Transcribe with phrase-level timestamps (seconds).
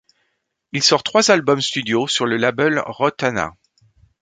[0.71, 3.55] Il sort trois albums studio sur le label Rotana.